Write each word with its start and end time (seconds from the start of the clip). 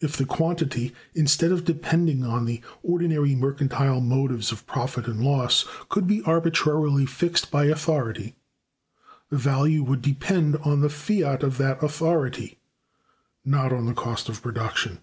If 0.00 0.16
the 0.16 0.24
quantity, 0.24 0.94
instead 1.14 1.52
of 1.52 1.66
depending 1.66 2.24
on 2.24 2.46
the 2.46 2.62
ordinary 2.82 3.34
mercantile 3.34 4.00
motives 4.00 4.52
of 4.52 4.66
profit 4.66 5.06
and 5.06 5.20
loss, 5.20 5.66
could 5.90 6.06
be 6.06 6.22
arbitrarily 6.22 7.04
fixed 7.04 7.50
by 7.50 7.64
authority, 7.66 8.36
the 9.28 9.36
value 9.36 9.82
would 9.82 10.00
depend 10.00 10.56
on 10.64 10.80
the 10.80 10.88
fiat 10.88 11.42
of 11.42 11.58
that 11.58 11.82
authority, 11.82 12.56
not 13.44 13.70
on 13.70 13.94
cost 13.94 14.30
of 14.30 14.40
production. 14.40 15.00